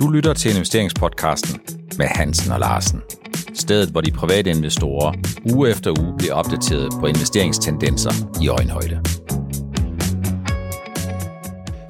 [0.00, 1.60] Du lytter til investeringspodcasten
[1.98, 3.02] med Hansen og Larsen.
[3.54, 5.12] Stedet, hvor de private investorer
[5.54, 8.10] uge efter uge bliver opdateret på investeringstendenser
[8.42, 9.02] i øjenhøjde.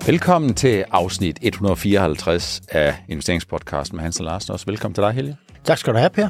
[0.06, 4.52] Velkommen til afsnit 154 af investeringspodcasten med Hansen og Larsen.
[4.52, 5.36] Også velkommen til dig, Helge.
[5.64, 6.28] Tak skal du have, Per.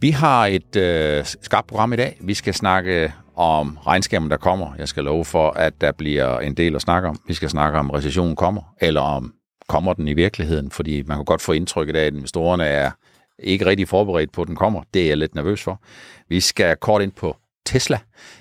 [0.00, 2.18] Vi har et øh, skarpt program i dag.
[2.20, 4.74] Vi skal snakke om regnskaben, der kommer.
[4.78, 7.20] Jeg skal love for, at der bliver en del at snakke om.
[7.28, 9.34] Vi skal snakke om, recessionen kommer, eller om
[9.68, 12.90] kommer den i virkeligheden, fordi man kan godt få indtrykket af, at investorerne er
[13.38, 14.82] ikke rigtig forberedt på, at den kommer.
[14.94, 15.82] Det er jeg lidt nervøs for.
[16.28, 17.36] Vi skal kort ind på
[17.66, 17.98] Tesla.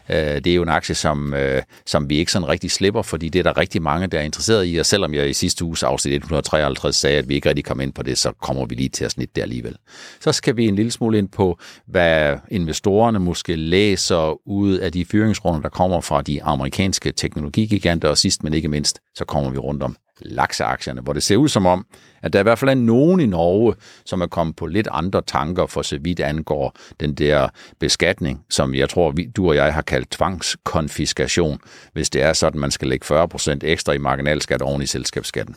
[0.09, 3.29] Øh, det er jo en aktie, som, øh, som vi ikke sådan rigtig slipper, fordi
[3.29, 5.83] det er der rigtig mange, der er interesseret i, og selvom jeg i sidste uges
[5.83, 8.89] afsnit 153 sagde, at vi ikke rigtig kom ind på det, så kommer vi lige
[8.89, 9.75] til at snitte det alligevel.
[10.19, 15.05] Så skal vi en lille smule ind på, hvad investorerne måske læser ud af de
[15.05, 19.57] fyringsrunder, der kommer fra de amerikanske teknologigiganter, og sidst men ikke mindst, så kommer vi
[19.57, 21.85] rundt om lakseaktierne, hvor det ser ud som om,
[22.21, 25.21] at der i hvert fald er nogen i Norge, som er kommet på lidt andre
[25.21, 29.73] tanker for så vidt angår den der beskatning, som jeg tror, vi, du og jeg
[29.73, 31.59] har kaldt tvangskonfiskation,
[31.93, 35.55] hvis det er sådan, man skal lægge 40% ekstra i marginalskat oven i selskabsskatten.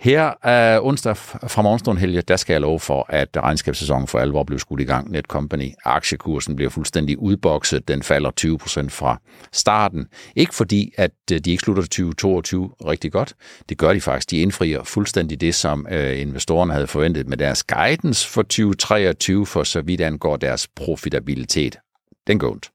[0.00, 4.44] Her er onsdag fra morgenstunden helge, der skal jeg love for, at regnskabssæsonen for alvor
[4.44, 5.10] blev skudt i gang.
[5.10, 5.72] Netcompany.
[5.84, 7.88] Aktiekursen bliver fuldstændig udbokset.
[7.88, 8.30] Den falder
[8.84, 9.20] 20% fra
[9.52, 10.06] starten.
[10.36, 13.34] Ikke fordi, at øh, de ikke slutter 2022 rigtig godt.
[13.68, 14.30] Det gør de faktisk.
[14.30, 19.62] De indfrier fuldstændig det, som øh, investorerne havde forventet med deres guidance for 2023, for
[19.62, 21.78] så vidt angår deres profitabilitet.
[22.26, 22.70] Den går ondt.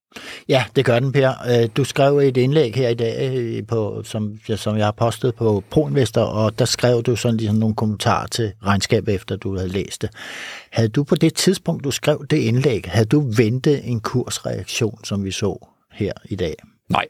[0.49, 1.33] Ja, det gør den, Per.
[1.49, 5.35] Øh, du skrev et indlæg her i dag, øh, på, som, som jeg har postet
[5.35, 9.69] på ProInvestor, og der skrev du sådan ligesom nogle kommentarer til regnskabet, efter du havde
[9.69, 10.09] læst det.
[10.71, 15.25] Havde du på det tidspunkt, du skrev det indlæg, havde du ventet en kursreaktion, som
[15.25, 16.55] vi så her i dag?
[16.89, 17.05] Nej,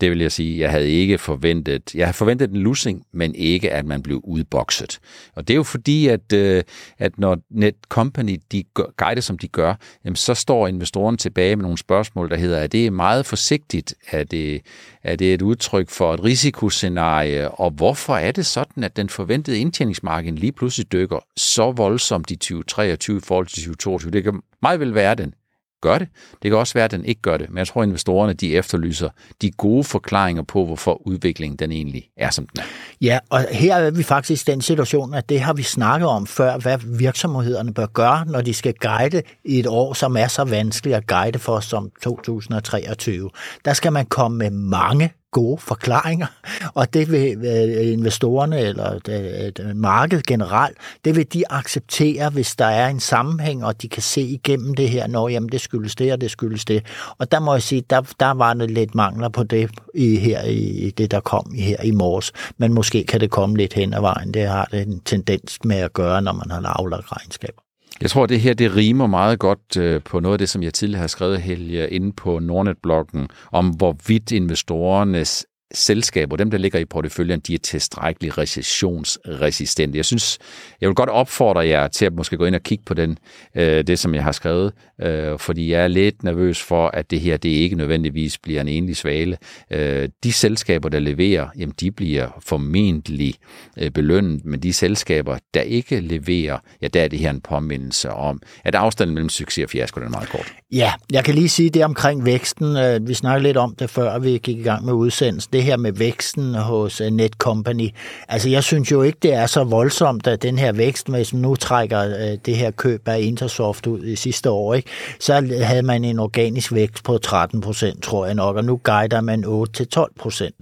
[0.00, 1.94] det vil jeg sige, jeg havde ikke forventet.
[1.94, 4.98] Jeg havde forventet en losing, men ikke, at man blev udbokset.
[5.34, 6.62] Og det er jo fordi, at, øh,
[6.98, 8.64] at når Netcompany de
[8.96, 9.74] guider, som de gør,
[10.04, 13.94] jamen, så står investoren tilbage med nogle spørgsmål, der hedder, er det meget forsigtigt?
[14.10, 14.60] Er det,
[15.02, 17.50] er det et udtryk for et risikoscenarie?
[17.50, 22.36] Og hvorfor er det sådan, at den forventede indtjeningsmarken lige pludselig dykker så voldsomt i
[22.36, 24.10] 2023 i forhold til 2022?
[24.10, 25.34] Det kan meget vel være den
[25.80, 26.08] gør det.
[26.42, 28.56] Det kan også være, at den ikke gør det, men jeg tror, at investorerne de
[28.56, 29.08] efterlyser
[29.42, 32.64] de gode forklaringer på, hvorfor udviklingen den egentlig er, som den er.
[33.00, 36.26] Ja, og her er vi faktisk i den situation, at det har vi snakket om
[36.26, 40.44] før, hvad virksomhederne bør gøre, når de skal guide i et år, som er så
[40.44, 43.30] vanskeligt at guide for som 2023.
[43.64, 46.26] Der skal man komme med mange gode forklaringer,
[46.74, 52.64] og det vil øh, investorerne eller det markedet generelt, det vil de acceptere, hvis der
[52.64, 56.12] er en sammenhæng, og de kan se igennem det her, når jamen, det skyldes det,
[56.12, 56.86] og det skyldes det.
[57.18, 60.42] Og der må jeg sige, der, der var det lidt mangler på det i, her
[60.42, 62.32] i det, der kom i, her i morges.
[62.58, 64.34] Men måske kan det komme lidt hen ad vejen.
[64.34, 67.65] Det har det en tendens med at gøre, når man har aflagt regnskaber.
[68.00, 70.74] Jeg tror, det her det rimer meget godt øh, på noget af det, som jeg
[70.74, 76.84] tidligere har skrevet, Helge, inde på Nordnet-bloggen, om hvorvidt investorernes selskaber, dem der ligger i
[76.84, 79.96] porteføljen, de er tilstrækkeligt recessionsresistente.
[79.96, 80.38] Jeg synes,
[80.80, 83.18] jeg vil godt opfordre jer til at måske gå ind og kigge på den,
[83.54, 84.72] øh, det, som jeg har skrevet,
[85.02, 88.68] øh, fordi jeg er lidt nervøs for, at det her, det ikke nødvendigvis bliver en
[88.68, 89.36] enlig svale.
[89.70, 93.34] Øh, de selskaber, der leverer, jamen de bliver formentlig
[93.78, 98.10] øh, belønnet, men de selskaber, der ikke leverer, ja, der er det her en påmindelse
[98.10, 100.52] om, at afstanden mellem succes og fiasko, den er meget kort.
[100.72, 102.76] Ja, jeg kan lige sige det omkring væksten.
[102.76, 105.76] Øh, vi snakkede lidt om det før, vi gik i gang med udsendelsen det her
[105.76, 107.88] med væksten hos øh, Netcompany.
[108.28, 111.42] Altså, jeg synes jo ikke, det er så voldsomt, at den her vækst, hvis man
[111.42, 114.90] nu trækker øh, det her køb af Intersoft ud i sidste år, ikke,
[115.20, 119.20] så havde man en organisk vækst på 13 procent, tror jeg nok, og nu guider
[119.20, 120.54] man 8-12 procent.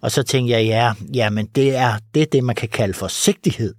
[0.00, 3.74] Og så tænker jeg, ja, jamen det er, det er det, man kan kalde forsigtighed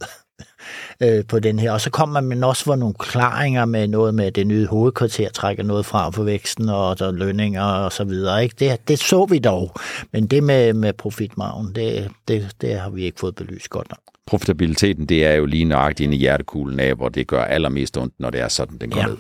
[1.03, 1.72] øh, på den her.
[1.72, 5.63] Og så kommer man også for nogle klaringer med noget med det nye hovedkvarter, trækker
[5.63, 8.44] noget fra for væksten og der lønninger og så videre.
[8.44, 8.56] Ikke?
[8.59, 9.72] Det, det så vi dog,
[10.13, 14.00] men det med, med profitmargen, det, det, det har vi ikke fået belyst godt nok.
[14.28, 18.14] Profitabiliteten, det er jo lige nøjagtigt inde i hjertekuglen af, hvor det gør allermest ondt,
[18.20, 19.08] når det er sådan, den går ja.
[19.08, 19.17] ned.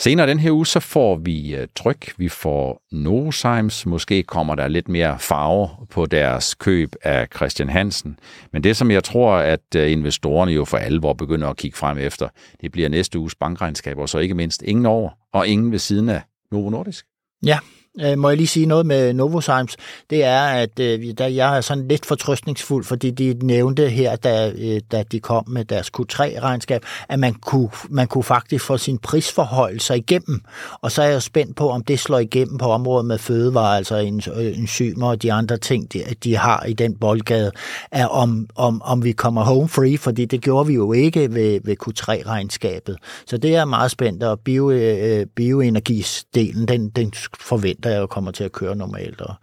[0.00, 4.68] Senere den her uge, så får vi øh, tryk, vi får Novozymes, måske kommer der
[4.68, 8.18] lidt mere farve på deres køb af Christian Hansen.
[8.52, 11.98] Men det, som jeg tror, at øh, investorerne jo for alvor begynder at kigge frem
[11.98, 12.28] efter,
[12.60, 16.08] det bliver næste uges bankregnskab, og så ikke mindst ingen over og ingen ved siden
[16.08, 16.22] af
[16.52, 17.06] Novo Nordisk.
[17.46, 17.58] Ja,
[18.00, 19.76] øh, må jeg lige sige noget med Novozymes.
[20.10, 24.52] Det er, at øh, der, jeg er sådan lidt fortrøstningsfuld, fordi de nævnte her, da,
[24.58, 28.98] øh, da de kom med deres Q3-regnskab, at man kunne, man kunne faktisk få sin
[28.98, 30.40] prisforhold igennem.
[30.80, 33.96] Og så er jeg spændt på, om det slår igennem på området med fødevarer, altså
[34.36, 37.52] øh, enzymer og de andre ting, de, de har i den boldgade,
[37.90, 41.60] er om, om, om vi kommer home free, fordi det gjorde vi jo ikke ved,
[41.64, 42.96] ved Q3-regnskabet.
[43.26, 48.06] Så det er meget spændt, og bio, øh, øh bioenergisdelen, den, den forventer jeg jo
[48.06, 49.20] kommer til at køre normalt.
[49.20, 49.34] Og,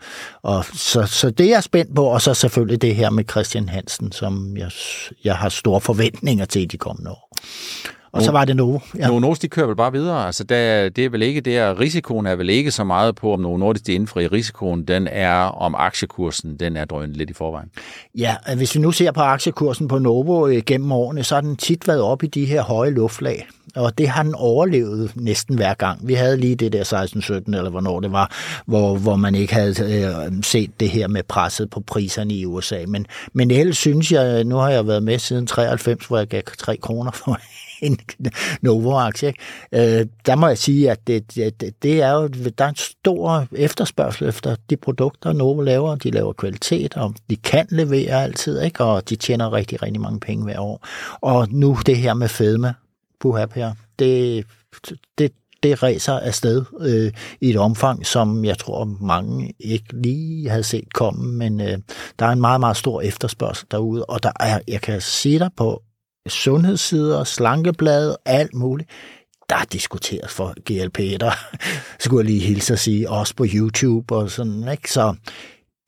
[0.44, 3.69] og så, så det er jeg spændt på, og så selvfølgelig det her med Christian
[3.69, 4.71] Hansen, som jeg,
[5.24, 7.30] jeg har store forventninger til de kommende år.
[8.15, 8.80] Og så var det Novo.
[8.97, 9.07] Ja.
[9.07, 10.25] Novo Nordisk, de kører vel bare videre.
[10.25, 13.39] Altså, der, det er vel ikke der, risikoen er vel ikke så meget på, om
[13.39, 14.83] Novo Nordisk de indfrier risikoen.
[14.83, 17.69] Den er, om aktiekursen, den er drønet lidt i forvejen.
[18.18, 21.56] Ja, hvis vi nu ser på aktiekursen på Novo øh, gennem årene, så har den
[21.56, 25.74] tit været op i de her høje luftlag og det har den overlevet næsten hver
[25.74, 26.07] gang.
[26.07, 26.83] Vi havde lige det der
[27.54, 28.31] 16-17, eller hvornår det var,
[28.66, 32.86] hvor, hvor man ikke havde øh, set det her med presset på priserne i USA.
[32.88, 36.27] Men, men ellers synes jeg, øh, nu har jeg været med siden 93, hvor jeg
[36.27, 37.39] gav 3 kroner for
[37.86, 38.00] en
[38.62, 39.33] Novo-aktie.
[39.72, 43.48] Øh, der må jeg sige, at det, det, det er jo, der er en stor
[43.51, 45.95] efterspørgsel efter de produkter, Novo laver.
[45.95, 48.83] De laver kvalitet, og de kan levere altid, ikke?
[48.83, 50.88] og de tjener rigtig, rigtig mange penge hver år.
[51.22, 52.74] Og nu det her med fedme,
[53.19, 54.45] puha her, det,
[55.17, 55.31] det,
[55.63, 60.94] det ræser afsted øh, i et omfang, som jeg tror mange ikke lige havde set
[60.94, 61.77] komme, men øh,
[62.19, 65.50] der er en meget, meget stor efterspørgsel derude, og der er, jeg kan sige dig
[65.57, 65.81] på
[66.27, 68.89] sundhedssider, slankeblade, alt muligt,
[69.50, 71.31] der er diskuteret for GLP, der
[72.03, 74.91] skulle jeg lige hilse at sige, også på YouTube og sådan, ikke?
[74.91, 75.15] Så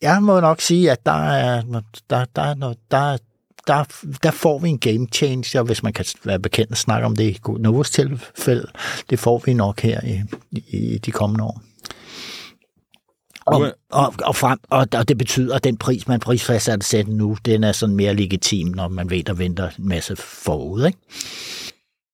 [0.01, 1.61] jeg må nok sige, at der er,
[2.09, 3.17] der, der, der, der,
[3.67, 3.83] der,
[4.23, 7.23] der får vi en game changer, hvis man kan være bekendt at snakke om det
[7.23, 8.67] i Novos tilfælde.
[9.09, 10.21] Det får vi nok her i,
[10.67, 11.61] i de kommende år.
[13.45, 17.63] Og, og, og, frem, og, og det betyder, at den pris, man prisfastsætter nu, den
[17.63, 20.85] er sådan mere legitim, når man ved, der venter en masse forud.
[20.85, 20.97] Ikke?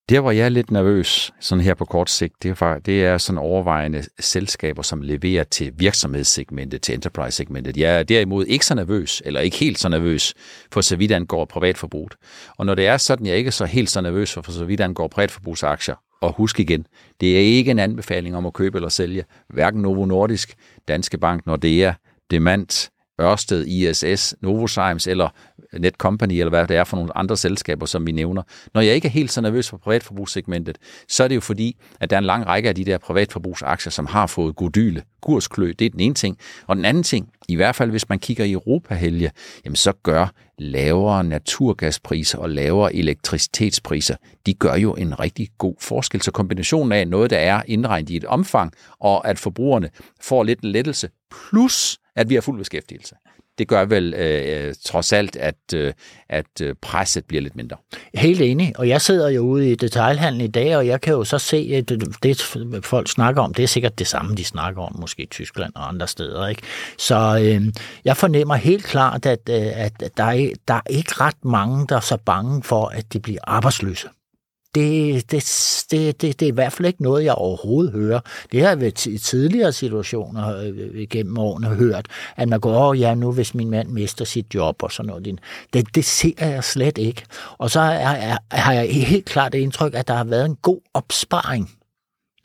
[0.09, 3.17] Der, hvor jeg er lidt nervøs, sådan her på kort sigt, det er, det er
[3.17, 7.77] sådan overvejende selskaber, som leverer til virksomhedssegmentet, til enterprise-segmentet.
[7.77, 10.33] Jeg er derimod ikke så nervøs, eller ikke helt så nervøs,
[10.71, 12.13] for så vidt angår privatforbruget.
[12.57, 14.65] Og når det er sådan, jeg ikke er så helt så nervøs for, for så
[14.65, 16.85] vidt angår privatforbrugsaktier, og husk igen,
[17.21, 20.53] det er ikke en anbefaling om at købe eller sælge, hverken Novo Nordisk,
[20.87, 21.93] Danske Bank, Nordea,
[22.31, 22.89] Demant,
[23.21, 25.29] Ørsted, ISS, Novozymes eller
[25.79, 28.41] Netcompany, eller hvad det er for nogle andre selskaber, som vi nævner.
[28.73, 30.77] Når jeg ikke er helt så nervøs for privatforbrugssegmentet,
[31.09, 33.91] så er det jo fordi, at der er en lang række af de der privatforbrugsaktier,
[33.91, 35.73] som har fået godyle, kursklø.
[35.79, 36.37] Det er den ene ting.
[36.67, 39.31] Og den anden ting, i hvert fald hvis man kigger i Europa-helge,
[39.65, 40.27] jamen så gør
[40.57, 44.15] lavere naturgaspriser og lavere elektricitetspriser,
[44.45, 46.21] de gør jo en rigtig god forskel.
[46.21, 49.89] Så kombinationen af noget, der er indregnet i et omfang, og at forbrugerne
[50.21, 53.15] får lidt lettelse, plus at vi har fuld beskæftigelse.
[53.57, 55.93] Det gør vel øh, øh trods alt, at, øh,
[56.29, 57.77] at øh, presset bliver lidt mindre.
[58.13, 61.23] Helt enig, og jeg sidder jo ude i detailhandlen i dag, og jeg kan jo
[61.23, 61.89] så se, at
[62.23, 62.41] det,
[62.83, 65.87] folk snakker om, det er sikkert det samme, de snakker om, måske i Tyskland og
[65.87, 66.47] andre steder.
[66.47, 66.61] Ikke?
[66.97, 67.73] Så øh,
[68.05, 71.95] jeg fornemmer helt klart, at, øh, at der, er, der er ikke ret mange, der
[71.95, 74.07] er så bange for, at de bliver arbejdsløse
[74.75, 75.43] det, det,
[75.91, 78.19] det, det, det er i hvert fald ikke noget, jeg overhovedet hører.
[78.51, 82.99] Det har jeg ved i tidligere situationer øh, gennem årene hørt, at man går, oh,
[82.99, 85.39] ja, nu hvis min mand mister sit job og sådan noget.
[85.73, 87.23] Det, det ser jeg slet ikke.
[87.57, 90.57] Og så er, er, har jeg helt klart det indtryk, at der har været en
[90.61, 91.69] god opsparing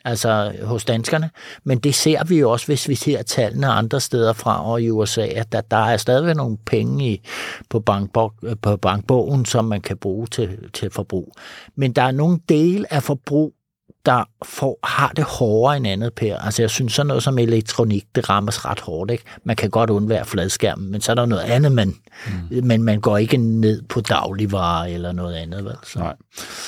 [0.05, 1.29] altså hos danskerne.
[1.63, 4.89] Men det ser vi jo også, hvis vi ser tallene andre steder fra og i
[4.89, 7.21] USA, at der, der er stadigvæk nogle penge i,
[7.69, 11.33] på, bankbog, øh, på bankbogen, som man kan bruge til, til forbrug.
[11.75, 13.53] Men der er nogle dele af forbrug,
[14.05, 16.37] der får, har det hårdere end andet, Per.
[16.37, 19.23] Altså, jeg synes, sådan noget som elektronik, det rammes ret hårdt, ikke?
[19.43, 21.95] Man kan godt undvære fladskærmen, men så er der noget andet, man,
[22.27, 22.65] mm.
[22.65, 25.75] men man går ikke ned på dagligvarer eller noget andet, vel?
[25.83, 25.99] Så.
[25.99, 26.15] Nej.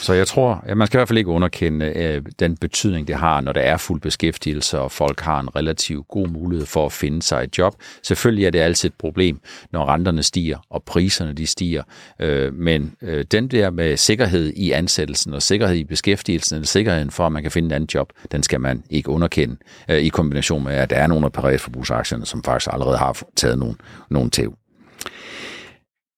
[0.02, 3.16] Så jeg tror, at man skal i hvert fald ikke underkende øh, den betydning, det
[3.16, 6.92] har, når der er fuld beskæftigelse, og folk har en relativt god mulighed for at
[6.92, 7.76] finde sig et job.
[8.04, 9.40] Selvfølgelig er det altid et problem,
[9.72, 11.84] når renterne stiger, og priserne de stiger.
[12.20, 17.12] Øh, men øh, den der med sikkerhed i ansættelsen, og sikkerhed i beskæftigelsen, eller sikkerheden
[17.12, 19.56] for, at man kan finde et andet job, den skal man ikke underkende,
[19.90, 23.60] øh, i kombination med, at der er nogle af privatforbrugsaktierne, som faktisk allerede har taget
[23.60, 23.76] nogle,
[24.10, 24.56] nogle tæv.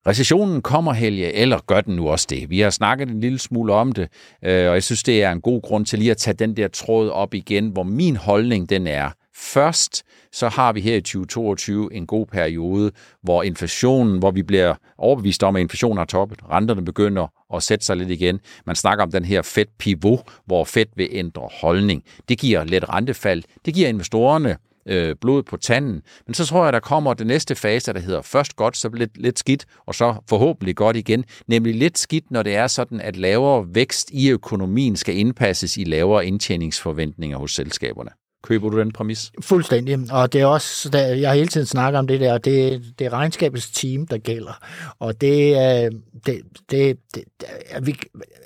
[0.08, 2.50] Recessionen kommer, Helge, eller gør den nu også det?
[2.50, 4.08] Vi har snakket en lille smule om det,
[4.44, 6.68] øh, og jeg synes, det er en god grund til lige at tage den der
[6.68, 11.94] tråd op igen, hvor min holdning den er, først så har vi her i 2022
[11.94, 16.86] en god periode, hvor inflationen, hvor vi bliver overbevist om, at inflationen har toppet, renterne
[16.86, 18.40] begynder at sætte sig lidt igen.
[18.66, 22.04] Man snakker om den her Fed pivot, hvor Fed vil ændre holdning.
[22.30, 23.44] Det giver let rentefald.
[23.66, 26.02] Det giver investorerne øh, blod på tanden.
[26.28, 29.18] Men så tror jeg, der kommer den næste fase, der hedder først godt, så lidt,
[29.18, 31.26] lidt skidt, og så forhåbentlig godt igen.
[31.48, 35.84] Nemlig lidt skidt, når det er sådan, at lavere vækst i økonomien skal indpasses i
[35.84, 38.10] lavere indtjeningsforventninger hos selskaberne.
[38.44, 39.32] Køber du den præmis?
[39.42, 40.00] Fuldstændig.
[40.12, 43.06] Og det er også, der, jeg har hele tiden snakket om det der, det, det
[43.06, 44.60] er regnskabets team, der gælder.
[45.00, 45.92] Og det, øh,
[46.26, 47.26] det, det, det
[47.82, 47.96] vi,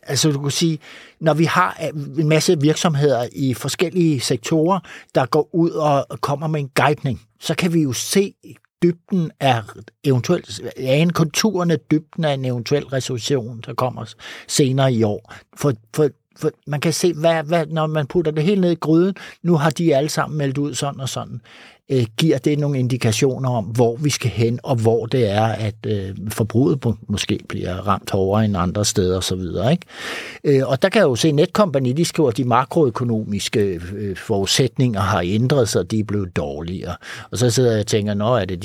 [0.04, 0.80] altså du kan sige,
[1.20, 4.80] når vi har øh, en masse virksomheder i forskellige sektorer,
[5.16, 8.34] der går ud og kommer med en guidning, så kan vi jo se
[8.84, 9.62] dybden af
[10.04, 14.14] eventuelt, ja, en konturerne dybden af en eventuel resolution, der kommer
[14.48, 15.34] senere i år.
[15.58, 18.76] For, for for man kan se, hvad, hvad, når man putter det helt ned i
[18.76, 21.42] gryden, nu har de alle sammen meldt ud sådan og sådan
[21.92, 25.76] øh, giver det nogle indikationer om, hvor vi skal hen, og hvor det er, at
[25.86, 29.42] øh, forbruget måske bliver ramt hårdere end andre steder osv.
[29.72, 29.86] Ikke?
[30.44, 34.16] Øh, og der kan jeg jo se, at Netcompany, de skriver, at de makroøkonomiske øh,
[34.16, 36.96] forudsætninger har ændret sig, de er blevet dårligere.
[37.32, 38.64] Og så sidder jeg og tænker, nå, er det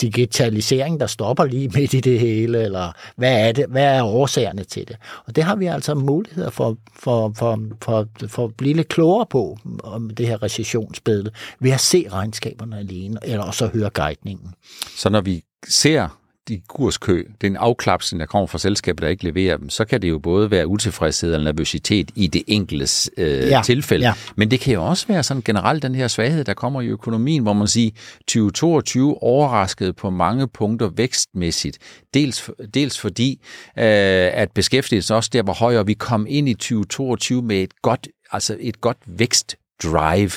[0.00, 3.66] digitalisering, der stopper lige midt i det hele, eller hvad er det?
[3.68, 4.96] Hvad er årsagerne til det?
[5.26, 9.26] Og det har vi altså muligheder for, for, for, for, for at blive lidt klogere
[9.30, 14.54] på, om det her recessionsbillede, ved at se regnskabet regnskaberne alene, eller også høre guidningen.
[14.96, 16.08] Så når vi ser
[16.48, 19.84] de kurskø, det er en afklapsning, der kommer fra selskaber, der ikke leverer dem, så
[19.84, 24.06] kan det jo både være utilfredshed eller nervøsitet i det enkelte øh, ja, tilfælde.
[24.06, 24.14] Ja.
[24.36, 27.42] Men det kan jo også være sådan generelt den her svaghed, der kommer i økonomien,
[27.42, 31.78] hvor man siger, 2022 overraskede på mange punkter vækstmæssigt.
[32.14, 33.40] Dels, dels fordi,
[33.78, 33.84] øh,
[34.32, 38.56] at beskæftigelsen også der var højere, vi kom ind i 2022 med et godt altså
[38.60, 40.30] et godt vækst drive.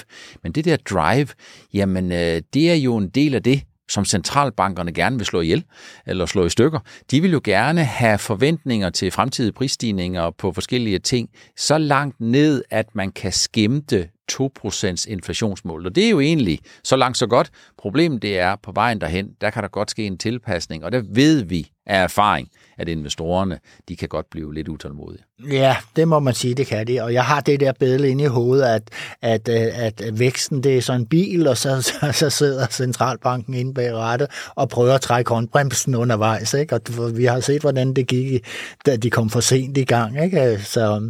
[0.43, 1.27] Men det der drive,
[1.74, 5.63] jamen øh, det er jo en del af det, som centralbankerne gerne vil slå ihjel
[6.05, 6.79] eller slå i stykker.
[7.12, 12.63] De vil jo gerne have forventninger til fremtidige prisstigninger på forskellige ting så langt ned,
[12.69, 15.86] at man kan skimte 2% inflationsmål.
[15.86, 17.51] Og det er jo egentlig så langt så godt.
[17.78, 21.01] Problemet det er, på vejen derhen, der kan der godt ske en tilpasning, og der
[21.13, 23.60] ved vi af erfaring, at investorerne,
[23.90, 25.24] de kan godt blive lidt utålmodige.
[25.51, 27.01] Ja, det må man sige, det kan de.
[27.01, 28.90] Og jeg har det der billede inde i hovedet, at,
[29.22, 33.54] at, øh, at, væksten, det er sådan en bil, og så, så, så sidder centralbanken
[33.54, 36.54] inde bag rattet og prøver at trække håndbremsen undervejs.
[36.54, 36.75] Ikke?
[36.75, 38.46] Og vi har set, hvordan det gik,
[38.86, 40.24] da de kom for sent i gang.
[40.24, 40.60] Ikke?
[40.63, 41.01] Så øh,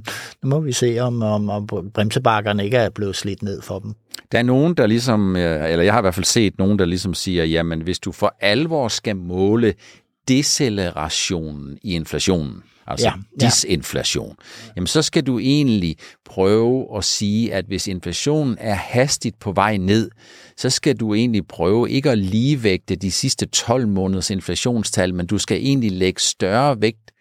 [0.43, 3.93] nu må vi se, om, om, om bremsebakkerne ikke er blevet slidt ned for dem.
[4.31, 6.85] Der er nogen, der ligesom, øh, eller jeg har i hvert fald set nogen, der
[6.85, 9.73] ligesom siger, jamen hvis du for alvor skal måle
[10.27, 13.45] decelerationen i inflationen, altså ja, ja.
[13.45, 14.35] disinflation,
[14.75, 19.77] jamen så skal du egentlig prøve at sige, at hvis inflationen er hastigt på vej
[19.77, 20.09] ned,
[20.57, 25.37] så skal du egentlig prøve ikke at ligevægte de sidste 12 måneders inflationstal, men du
[25.37, 27.11] skal egentlig lægge større vægt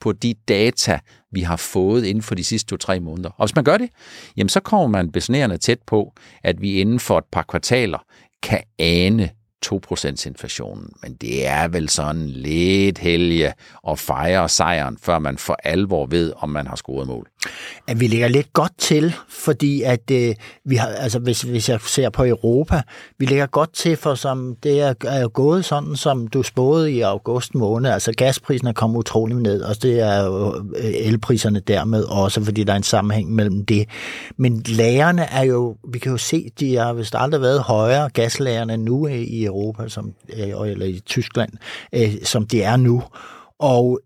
[0.00, 0.98] på de data,
[1.32, 3.30] vi har fået inden for de sidste to-tre måneder.
[3.30, 3.90] Og hvis man gør det,
[4.36, 6.12] jamen så kommer man besnærende tæt på,
[6.42, 7.98] at vi inden for et par kvartaler
[8.42, 9.30] kan ane
[9.66, 10.92] 2% inflationen.
[11.02, 13.52] Men det er vel sådan lidt helge
[13.88, 17.28] at fejre sejren, før man for alvor ved, om man har scoret mål.
[17.86, 21.80] At vi ligger lidt godt til, fordi at øh, vi har, altså hvis, hvis jeg
[21.80, 22.82] ser på Europa,
[23.18, 26.92] vi ligger godt til, for som det er, er jo gået sådan, som du spåede
[26.92, 31.60] i august måned, altså gasprisen er kommet utrolig ned, og det er jo øh, elpriserne
[31.60, 33.88] dermed også, fordi der er en sammenhæng mellem det.
[34.36, 38.76] Men lagerne er jo, vi kan jo se, de har vist aldrig været højere, gaslagerne
[38.76, 41.50] nu øh, i Europa, som, øh, eller i Tyskland,
[41.92, 43.02] øh, som de er nu.
[43.58, 44.00] Og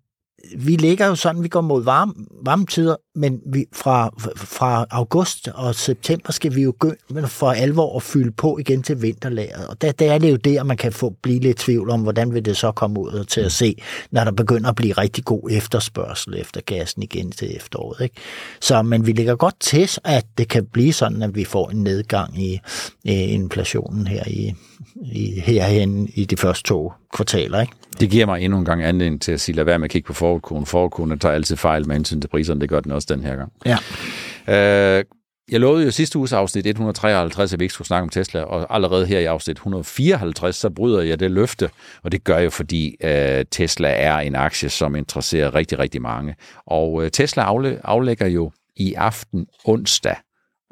[0.57, 2.13] vi ligger jo sådan, vi går mod varme,
[2.45, 6.93] varme tider, men vi, fra, fra august og september skal vi jo gå
[7.27, 9.67] for alvor at fylde på igen til vinterlageret.
[9.67, 12.35] Og der, der er det jo der, man kan få blive lidt tvivl om, hvordan
[12.35, 13.77] vil det så komme ud til at se,
[14.11, 18.01] når der begynder at blive rigtig god efterspørgsel efter gassen igen til efteråret.
[18.01, 18.17] Ikke?
[18.61, 21.83] Så, men vi ligger godt til, at det kan blive sådan, at vi får en
[21.83, 22.61] nedgang i,
[23.05, 24.55] i inflationen her i,
[25.03, 27.61] i, herhen i de første to kvartaler.
[27.61, 27.73] Ikke?
[28.01, 30.07] Det giver mig endnu en gang anledning til at sige, lad være med at kigge
[30.07, 30.67] på forudkonen.
[30.67, 33.53] Forudkonen tager altid fejl med hensyn til priserne, det gør den også den her gang.
[33.67, 34.99] Ja.
[34.99, 35.05] Øh,
[35.51, 38.75] jeg lovede jo sidste uges afsnit 153, at vi ikke skulle snakke om Tesla, og
[38.75, 41.71] allerede her i afsnit 154, så bryder jeg det løfte,
[42.03, 46.35] og det gør jeg, fordi øh, Tesla er en aktie, som interesserer rigtig, rigtig mange.
[46.67, 47.43] Og øh, Tesla
[47.85, 50.17] aflægger jo i aften onsdag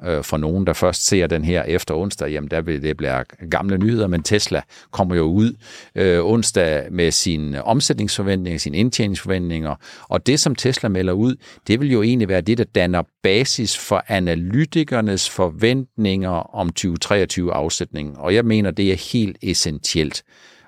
[0.04, 3.24] øh, for nogen, der først ser den her efter onsdag, jamen der vil det blive
[3.50, 5.52] gamle nyheder, men Tesla kommer jo ud
[5.94, 9.74] øh, onsdag med sine omsætningsforventninger, sine indtjeningsforventninger,
[10.08, 13.78] og det, som Tesla melder ud, det vil jo egentlig være det, der danner basis
[13.78, 20.22] for analytikernes forventninger om 2023 afsætning, og jeg mener, det er helt essentielt.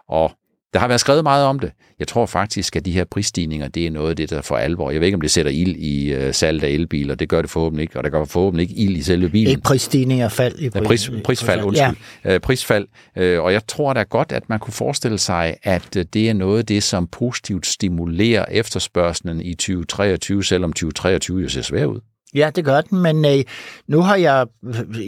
[0.09, 0.33] Og
[0.73, 1.73] der har været skrevet meget om det.
[1.99, 4.91] Jeg tror faktisk, at de her prisstigninger, det er noget af det, der for alvor.
[4.91, 7.15] Jeg ved ikke, om det sætter ild i uh, salget af elbiler.
[7.15, 9.49] Det gør det forhåbentlig ikke, og det gør forhåbentlig ikke ild i selve bilen.
[9.49, 11.63] Ikke prisstigninger, fald i pris, pris, prisfald.
[11.63, 11.97] Undskyld.
[12.25, 12.35] Ja.
[12.35, 12.87] Uh, prisfald.
[13.17, 16.35] Uh, og jeg tror da godt, at man kunne forestille sig, at uh, det er
[16.35, 22.01] noget af det, som positivt stimulerer efterspørgselen i 2023, selvom 2023 jo ser svært ud.
[22.35, 23.45] Ja, det gør den, men øh,
[23.87, 24.47] nu har jeg,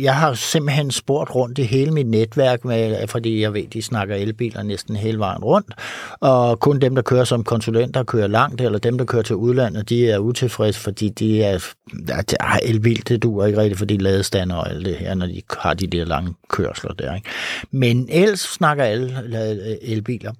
[0.01, 4.15] jeg har simpelthen spurgt rundt i hele mit netværk, med, fordi jeg ved, de snakker
[4.15, 5.75] elbiler næsten hele vejen rundt,
[6.21, 9.89] og kun dem, der kører som konsulenter, kører langt, eller dem, der kører til udlandet,
[9.89, 11.75] de er utilfredse, fordi de er,
[12.09, 15.75] ja, elbil, det duer ikke rigtigt, fordi ladestander og alt det her, når de har
[15.75, 17.15] de der lange kørsler der.
[17.15, 17.29] Ikke?
[17.71, 20.33] Men ellers snakker alle elbiler,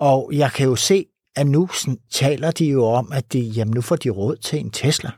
[0.00, 1.68] og jeg kan jo se, at nu
[2.10, 5.10] taler de jo om, at de, jamen, nu får de råd til en Tesla.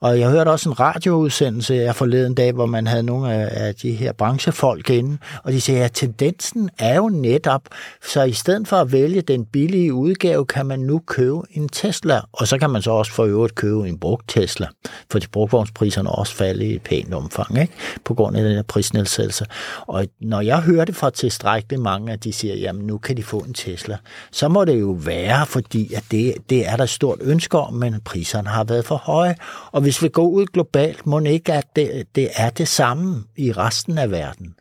[0.00, 3.92] Og jeg hørte også en radioudsendelse jeg forleden dag, hvor man havde nogle af de
[3.92, 7.62] her branchefolk inde, og de siger, at tendensen er jo netop,
[8.04, 12.20] så i stedet for at vælge den billige udgave, kan man nu købe en Tesla,
[12.32, 14.66] og så kan man så også for øvrigt købe en brugt Tesla,
[15.10, 17.72] for de brugvognspriserne også falder i et pænt omfang, ikke?
[18.04, 19.46] på grund af den her prisnedsættelse.
[19.86, 23.22] Og når jeg hører det fra tilstrækkeligt mange, at de siger, jamen nu kan de
[23.22, 23.96] få en Tesla,
[24.32, 27.74] så må det jo være, fordi at det, det er der et stort ønske om,
[27.74, 29.34] men priserne har været for høje,
[29.72, 33.52] og hvis vi går ud globalt, må ikke, at det, det er det samme i
[33.52, 34.54] resten af verden.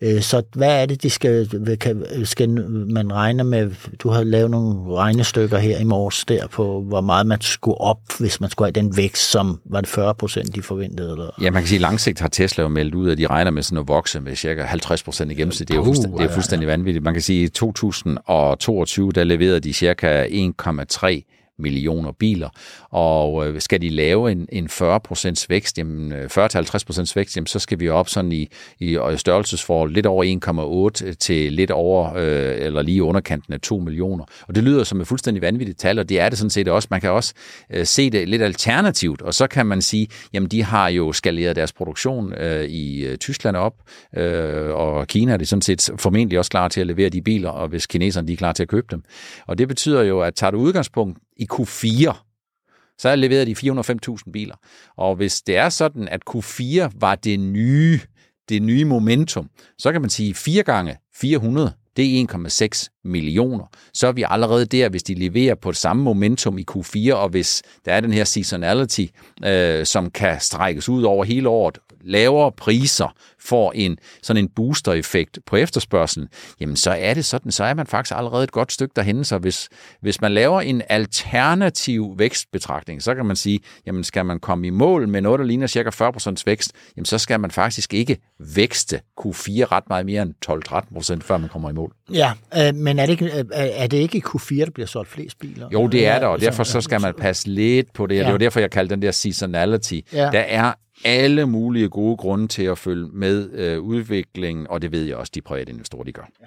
[0.00, 1.48] Øh, så hvad er det, de skal,
[2.24, 3.70] skal man regne med?
[3.98, 7.98] Du har lavet nogle regnestykker her i morges der på, hvor meget man skulle op,
[8.18, 11.12] hvis man skulle have den vækst, som var det 40 procent, de forventede?
[11.12, 11.30] Eller?
[11.40, 13.62] Ja, man kan sige, at langsigt har Tesla jo meldt ud, at de regner med
[13.62, 15.68] sådan at vokse med cirka 50 procent i gennemsnit.
[15.68, 17.04] Det er jo fuldstændig, det er fuldstændig vanvittigt.
[17.04, 22.48] Man kan sige, at i 2022, der leverede de cirka 1,3 millioner biler.
[22.90, 27.58] Og øh, skal de lave en, en 40% vækst, jamen øh, 40-50% vækst, jamen, så
[27.58, 28.48] skal vi op sådan i,
[28.80, 30.24] i størrelsesforhold lidt over
[31.04, 34.24] 1,8 til lidt over, øh, eller lige underkanten af 2 millioner.
[34.48, 36.88] Og det lyder som et fuldstændig vanvittigt tal, og det er det sådan set også.
[36.90, 37.34] Man kan også
[37.70, 41.56] øh, se det lidt alternativt, og så kan man sige, jamen de har jo skaleret
[41.56, 43.74] deres produktion øh, i øh, Tyskland op,
[44.16, 47.50] øh, og Kina er det sådan set formentlig også klar til at levere de biler,
[47.50, 49.02] og hvis kineserne de er klar til at købe dem.
[49.46, 52.28] Og det betyder jo, at tager du udgangspunkt i Q4,
[52.98, 54.54] så leverede leveret de 405.000 biler.
[54.96, 58.00] Og hvis det er sådan, at Q4 var det nye,
[58.48, 62.26] det nye momentum, så kan man sige 4 gange 400, det er
[62.86, 63.64] 1,6 millioner.
[63.94, 67.28] Så er vi allerede der, hvis de leverer på det samme momentum i Q4, og
[67.28, 69.06] hvis der er den her seasonality,
[69.44, 75.38] øh, som kan strækkes ud over hele året, lavere priser får en sådan en booster-effekt
[75.46, 76.28] på efterspørgselen,
[76.60, 79.24] jamen så er det sådan, så er man faktisk allerede et godt stykke derhen.
[79.24, 79.68] Så hvis,
[80.00, 84.70] hvis man laver en alternativ vækstbetragtning, så kan man sige, jamen skal man komme i
[84.70, 89.00] mål med noget, der ligner cirka 40% vækst, jamen så skal man faktisk ikke vækste
[89.20, 90.34] Q4 ret meget mere end
[91.20, 91.92] 12-13%, før man kommer i mål.
[92.12, 95.10] Ja, øh, men er det, ikke, øh, er det ikke i Q4, der bliver solgt
[95.10, 95.68] flest biler?
[95.72, 98.16] Jo, det er der, og derfor så skal man passe lidt på det.
[98.16, 98.24] Ja.
[98.24, 100.00] Det var derfor, jeg kaldte den der seasonality.
[100.12, 100.30] Ja.
[100.30, 100.72] Der er
[101.04, 105.32] alle mulige gode grunde til at følge med øh, udviklingen, og det ved jeg også,
[105.34, 106.28] de private investorer, de gør.
[106.40, 106.46] Ja.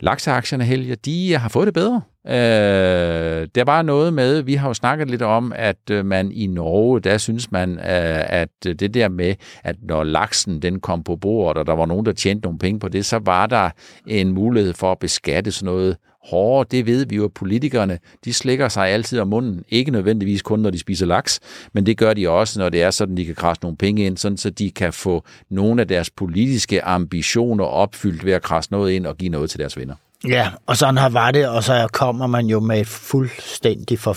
[0.00, 2.02] Lakseaktierne, Helge, de har fået det bedre.
[2.26, 6.32] Øh, det er bare noget med, vi har jo snakket lidt om, at øh, man
[6.32, 11.02] i Norge, der synes man, øh, at det der med, at når laksen den kom
[11.02, 13.70] på bordet, og der var nogen, der tjente nogle penge på det, så var der
[14.06, 16.66] en mulighed for at beskatte sådan noget hårdere.
[16.70, 19.64] Det ved vi jo, at politikerne, de slikker sig altid om munden.
[19.68, 21.40] Ikke nødvendigvis kun, når de spiser laks,
[21.72, 24.16] men det gør de også, når det er sådan, de kan krasse nogle penge ind,
[24.16, 28.92] sådan så de kan få nogle af deres politiske ambitioner opfyldt ved at krasse noget
[28.92, 29.94] ind og give noget til deres venner.
[30.28, 34.16] Ja, og sådan har var det, og så kommer man jo med et fuldstændig for,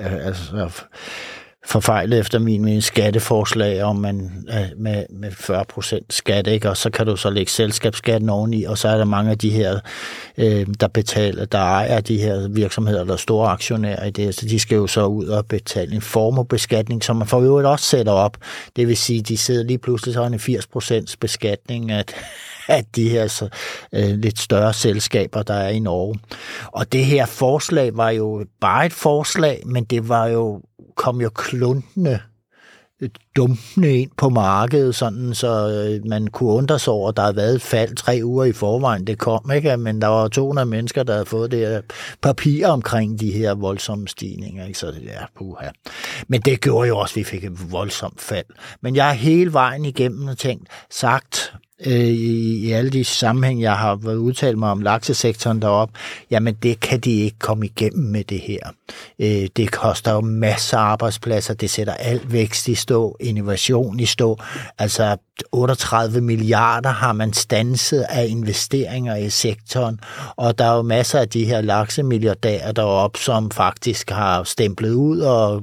[0.00, 0.70] altså,
[1.66, 6.70] forfejlet efter min mening skatteforslag, om man med, med 40 procent skat, ikke?
[6.70, 9.50] og så kan du så lægge selskabsskatten oveni, og så er der mange af de
[9.50, 9.78] her,
[10.38, 14.46] øh, der betaler, der ejer de her virksomheder, der er store aktionærer i det, så
[14.46, 18.12] de skal jo så ud og betale en formuebeskatning, som man for øvrigt også sætter
[18.12, 18.36] op.
[18.76, 22.04] Det vil sige, de sidder lige pludselig så en 80 procents beskatning af,
[22.68, 23.48] af de her så,
[23.92, 26.18] øh, lidt større selskaber, der er i Norge.
[26.66, 30.60] Og det her forslag var jo bare et forslag, men det var jo
[30.96, 32.20] kom jo kluntende
[33.00, 37.22] øh, dumpende ind på markedet, sådan, så øh, man kunne undre sig over, at der
[37.22, 39.06] havde været et fald tre uger i forvejen.
[39.06, 41.80] Det kom ikke, men der var 200 mennesker, der havde fået det her
[42.22, 44.66] papir omkring de her voldsomme stigninger.
[44.66, 44.78] Ikke?
[44.78, 45.68] Så det ja, puha.
[46.28, 48.46] Men det gjorde jo også, at vi fik et voldsomt fald.
[48.80, 51.54] Men jeg har hele vejen igennem tænkt, sagt,
[51.86, 55.90] øh, i, i alle de sammenhæng, jeg har været udtalt mig om laksesektoren derop,
[56.30, 58.60] jamen det kan de ikke komme igennem med det her.
[59.18, 64.06] Øh, det koster jo masser af arbejdspladser, det sætter alt vækst i stå, innovation i
[64.06, 64.38] stå.
[64.78, 65.16] Altså
[65.52, 70.00] 38 milliarder har man stanset af investeringer i sektoren,
[70.36, 75.20] og der er jo masser af de her laksemilliardærer deroppe, som faktisk har stemplet ud
[75.20, 75.62] og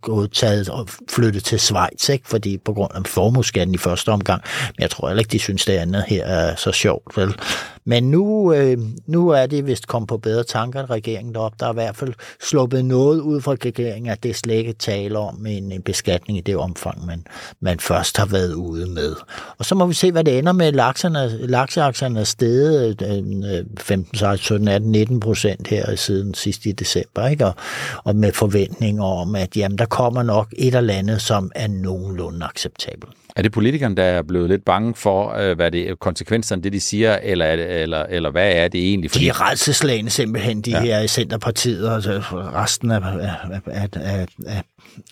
[0.00, 2.28] gået taget og flyttet til Schweiz, ikke?
[2.28, 5.51] fordi på grund af formueskatten i første omgang, men jeg tror heller ikke, de synes,
[5.56, 7.16] det andet her er så sjovt.
[7.16, 7.34] Vel?
[7.84, 11.56] Men nu, øh, nu er det vist kommet på bedre tanker end regeringen deroppe.
[11.60, 15.18] Der er i hvert fald sluppet noget ud fra regeringen, at det slet ikke taler
[15.18, 17.24] om en, en beskatning i det omfang, man,
[17.60, 19.14] man først har været ude med.
[19.58, 20.72] Og så må vi se, hvad det ender med.
[20.72, 23.02] Lakserne, lakseaktierne er steget
[23.78, 27.46] 15, 16, 17, 18, 19 procent her siden sidst i december, ikke?
[27.46, 27.54] Og,
[28.04, 32.46] og med forventninger om, at jamen, der kommer nok et eller andet, som er nogenlunde
[32.46, 33.12] acceptabelt.
[33.36, 36.80] Er det politikerne, der er blevet lidt bange for, øh, hvad det konsekvenserne det, de
[36.80, 39.10] siger, eller, eller, eller hvad er det egentlig?
[39.10, 39.24] Fordi...
[39.24, 40.80] De er redselslagende simpelthen, de ja.
[40.80, 42.04] her Centerpartiet og
[42.54, 44.62] resten af, af, af, af, af,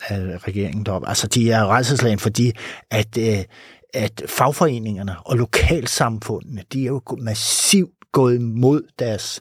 [0.09, 1.09] af regeringen deroppe.
[1.09, 2.53] Altså, de er redselslagende, fordi
[2.91, 3.45] at, øh,
[3.95, 9.41] at fagforeningerne og lokalsamfundene, de er jo massivt gået imod deres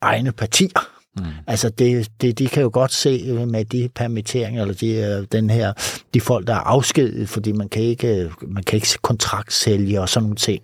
[0.00, 0.93] egne partier.
[1.16, 1.24] Mm.
[1.46, 5.26] Altså, det, det, de kan jo godt se øh, med de permitteringer, eller de, øh,
[5.32, 5.72] den her,
[6.14, 10.08] de folk, der er afskediget, fordi man kan ikke, øh, man kan ikke kontraktsælge og
[10.08, 10.62] sådan nogle ting.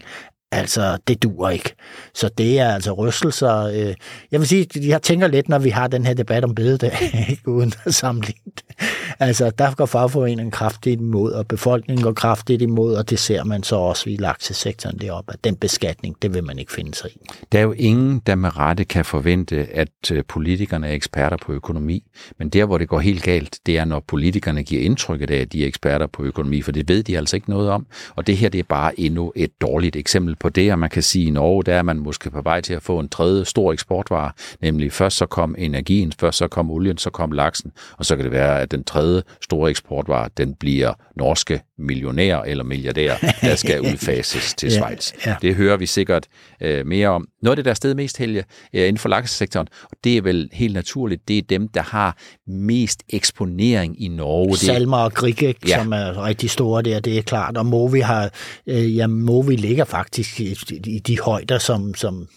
[0.52, 1.74] Altså, det dur ikke.
[2.14, 3.56] Så det er altså rystelser.
[3.62, 3.94] Øh,
[4.32, 6.92] jeg vil sige, jeg tænker lidt, når vi har den her debat om bededag,
[7.30, 8.76] ikke uden at sammenligne det.
[9.22, 13.62] Altså, der går fagforeningen kraftigt imod, og befolkningen går kraftigt imod, og det ser man
[13.62, 17.18] så også i laksesektoren deroppe, at den beskatning, det vil man ikke finde sig i.
[17.52, 21.52] Der er jo ingen, der med rette kan forvente, at øh, politikerne er eksperter på
[21.52, 22.04] økonomi.
[22.38, 25.52] Men der, hvor det går helt galt, det er, når politikerne giver indtrykket af, at
[25.52, 27.87] de er eksperter på økonomi, for det ved de altså ikke noget om.
[28.16, 31.02] Og det her, det er bare endnu et dårligt eksempel på det, og man kan
[31.02, 33.44] sige, at i Norge, der er man måske på vej til at få en tredje
[33.44, 38.06] stor eksportvare, nemlig først så kom energien, først så kom olien, så kom laksen, og
[38.06, 39.09] så kan det være, at den tredje
[39.42, 45.12] store eksportvare, den bliver norske millionærer eller milliardærer, der skal udfases til Schweiz.
[45.26, 45.36] Ja, ja.
[45.42, 46.26] Det hører vi sikkert
[46.62, 47.28] øh, mere om.
[47.42, 48.44] Noget af det, der er sted mest helge
[48.74, 52.16] øh, inden for laksesektoren, og det er vel helt naturligt, det er dem, der har
[52.46, 54.56] mest eksponering i Norge.
[54.56, 55.78] Salmer og Grikke, ja.
[55.78, 57.56] som er rigtig store der, det er klart.
[57.56, 58.30] Og Movi, har,
[58.66, 62.28] øh, ja, Movi ligger faktisk i, i de højder, som, som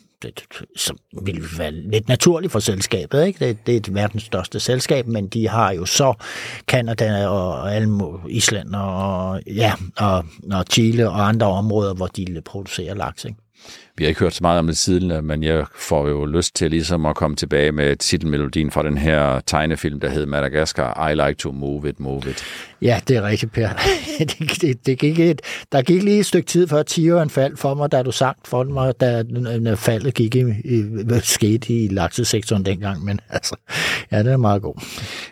[0.75, 3.25] som vil være lidt naturligt for selskabet.
[3.25, 3.47] Ikke?
[3.47, 6.13] Det, det er et verdens største selskab, men de har jo så
[6.67, 12.95] Kanada og Almo, Island og, ja, og, og Chile og andre områder, hvor de producerer
[12.95, 13.25] laks.
[13.25, 13.37] Ikke?
[13.97, 16.71] Vi har ikke hørt så meget om det siden, men jeg får jo lyst til
[16.71, 21.33] ligesom at komme tilbage med titelmelodien fra den her tegnefilm, der hed Madagaskar, I like
[21.33, 22.43] to move it, move it.
[22.81, 23.69] Ja, det er rigtigt, Per.
[24.19, 27.73] det, det, det gik et, der gik lige et stykke tid før tigeren faldt for
[27.73, 29.23] mig, da du sang for mig, da
[29.75, 30.83] faldet gik i, i,
[31.21, 33.55] skete i laksesektoren dengang, men altså,
[34.11, 34.75] ja, det er meget god.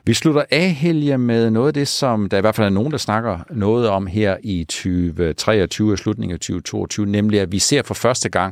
[0.05, 2.91] Vi slutter af, Helge, med noget af det, som der i hvert fald er nogen,
[2.91, 7.81] der snakker noget om her i 2023 og slutningen af 2022, nemlig at vi ser
[7.83, 8.50] for første gang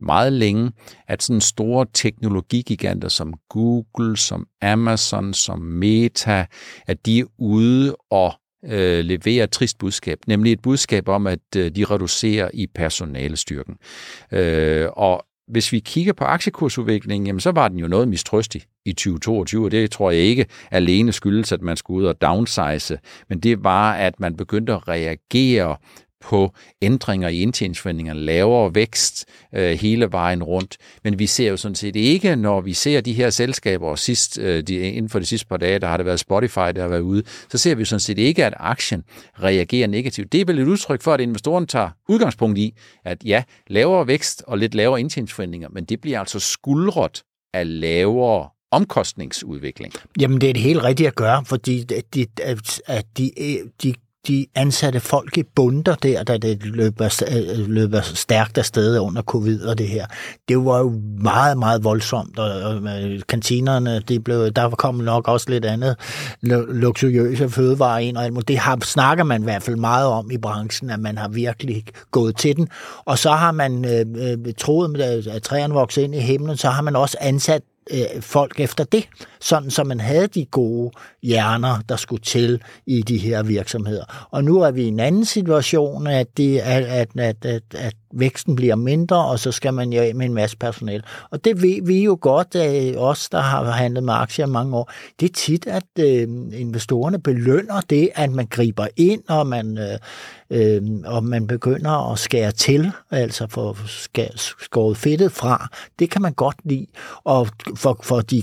[0.00, 0.72] meget længe,
[1.08, 6.46] at sådan store teknologigiganter som Google, som Amazon, som Meta,
[6.86, 8.32] at de er ude og
[8.64, 13.76] øh, leverer et trist budskab, nemlig et budskab om, at øh, de reducerer i personalestyrken.
[14.32, 18.92] Øh, og hvis vi kigger på aktiekursudviklingen, jamen, så var den jo noget mistrøstig i
[18.92, 23.40] 2022, og det tror jeg ikke alene skyldes, at man skulle ud og downsize, men
[23.40, 25.76] det var, at man begyndte at reagere
[26.20, 30.76] på ændringer i indtjeningsforventninger, lavere vækst øh, hele vejen rundt.
[31.04, 34.38] Men vi ser jo sådan set ikke, når vi ser de her selskaber, og sidst,
[34.38, 36.88] øh, de, inden for de sidste par dage, der har det været Spotify, der har
[36.88, 39.04] været ude, så ser vi sådan set ikke, at aktien
[39.42, 40.32] reagerer negativt.
[40.32, 44.42] Det er vel et udtryk for, at investoren tager udgangspunkt i, at ja, lavere vækst
[44.46, 47.22] og lidt lavere indtjeningsforventninger, men det bliver altså skuldret
[47.54, 49.92] af lavere omkostningsudvikling.
[50.20, 52.26] Jamen, det er det helt rigtigt at gøre, fordi de, de,
[52.86, 53.94] at de, øh, de
[54.28, 57.24] de ansatte folk i bunder der, da det løber,
[57.66, 60.06] løber stærkt afsted under covid og det her.
[60.48, 65.50] Det var jo meget, meget voldsomt, og øh, kantinerne, de blev, der kom nok også
[65.50, 65.96] lidt andet
[66.68, 70.38] luksuriøse fødevarer ind, og alt det har, snakker man i hvert fald meget om i
[70.38, 72.68] branchen, at man har virkelig gået til den.
[73.04, 76.82] Og så har man øh, øh troet, at træerne vokser ind i himlen, så har
[76.82, 79.08] man også ansat øh, folk efter det,
[79.40, 80.90] sådan så man havde de gode
[81.22, 84.28] hjerner, der skulle til i de her virksomheder.
[84.30, 87.94] Og nu er vi i en anden situation, at, det, at, at, at, at, at
[88.12, 91.02] væksten bliver mindre, og så skal man jo med en masse personel.
[91.30, 94.50] Og det ved vi jo godt, at øh, os, der har handlet med aktier i
[94.50, 99.46] mange år, det er tit, at øh, investorerne belønner det, at man griber ind, og
[99.46, 99.98] man, øh,
[100.50, 103.76] øh, og man begynder at skære til, altså få
[104.58, 105.68] skåret fedtet fra.
[105.98, 106.86] Det kan man godt lide.
[107.24, 108.42] Og for, for de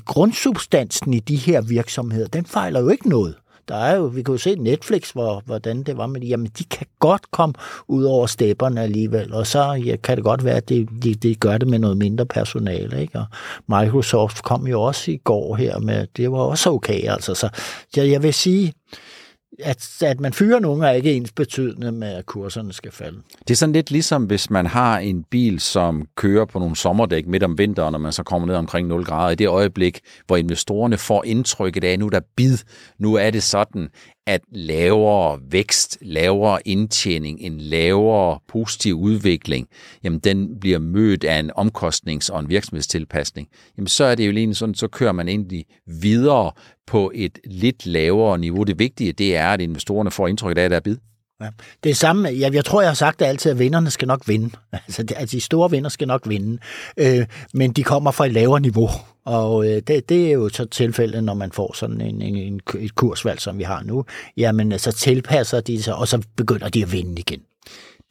[0.87, 3.35] grundsubstansen i de her virksomheder, den fejler jo ikke noget.
[3.67, 6.51] Der er jo, vi kan jo se Netflix, hvor, hvordan det var med de, Jamen,
[6.57, 7.53] de kan godt komme
[7.87, 11.35] ud over stepperne alligevel, og så ja, kan det godt være, at de, de, de
[11.35, 13.01] gør det med noget mindre personale.
[13.01, 13.19] Ikke?
[13.19, 13.25] Og
[13.67, 17.09] Microsoft kom jo også i går her med, det var også okay.
[17.09, 17.33] Altså.
[17.35, 17.49] Så
[17.95, 18.73] jeg, jeg vil sige,
[19.63, 23.17] at, at man fyrer nogen er ikke ens betydende med, at kurserne skal falde.
[23.39, 27.27] Det er sådan lidt ligesom, hvis man har en bil, som kører på nogle sommerdæk
[27.27, 29.31] midt om vinteren, og man så kommer ned omkring 0 grader.
[29.31, 32.57] I det øjeblik, hvor investorerne får indtrykket af, at nu er der bid,
[32.99, 33.89] nu er det sådan,
[34.27, 39.67] at lavere vækst, lavere indtjening, en lavere positiv udvikling,
[40.03, 44.31] jamen den bliver mødt af en omkostnings- og en virksomhedstilpasning, jamen så er det jo
[44.31, 46.51] lige sådan, så kører man egentlig videre
[46.87, 48.63] på et lidt lavere niveau.
[48.63, 50.97] Det vigtige, det er, at investorerne får indtryk af, at der er bid.
[51.41, 51.47] Ja.
[51.83, 54.27] Det er samme, jeg, jeg tror, jeg har sagt det altid, at vinderne skal nok
[54.27, 54.49] vinde.
[54.87, 56.57] Altså, at altså, de store vinder skal nok vinde.
[56.97, 58.89] Øh, men de kommer fra et lavere niveau.
[59.25, 62.61] Og øh, det, det er jo så tilfældet, når man får sådan en, en, en,
[62.79, 64.05] et kursvalg, som vi har nu.
[64.37, 67.41] Jamen, så tilpasser de sig, og så begynder de at vinde igen.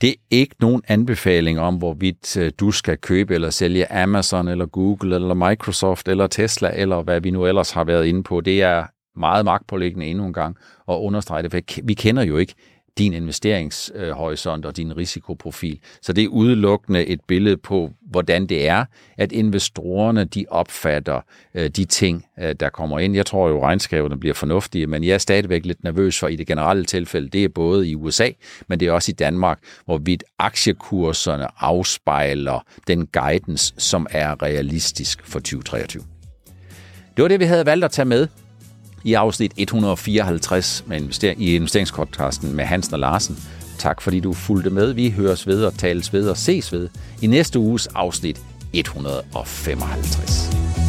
[0.01, 4.67] Det er ikke nogen anbefaling om, hvorvidt øh, du skal købe eller sælge Amazon, eller
[4.67, 8.41] Google, eller Microsoft, eller Tesla, eller hvad vi nu ellers har været inde på.
[8.41, 8.85] Det er
[9.19, 10.57] meget magtpålæggende endnu en gang
[10.89, 12.55] at understrege det, for vi kender jo ikke
[12.99, 15.81] din investeringshorisont og din risikoprofil.
[16.03, 18.85] Så det er udelukkende et billede på, hvordan det er,
[19.19, 21.21] at investorerne de opfatter
[21.55, 23.15] øh, de ting, øh, der kommer ind.
[23.15, 26.47] Jeg tror jo, regnskaberne bliver fornuftige, men jeg er stadigvæk lidt nervøs for i det
[26.47, 27.29] generelle tilfælde.
[27.29, 28.31] Det er både i USA,
[28.69, 35.39] men det er også i Danmark, hvorvidt aktiekurserne afspejler den guidance, som er realistisk for
[35.39, 36.03] 2023.
[37.17, 38.29] Det var det, vi havde valgt at tage med
[39.07, 43.39] i afsnit 154 med invester- i investeringspodcasten med Hansen og Larsen.
[43.79, 44.93] Tak fordi du fulgte med.
[44.93, 46.89] Vi høres ved og tales ved og ses ved
[47.23, 48.41] i næste uges afsnit
[48.73, 50.86] 155.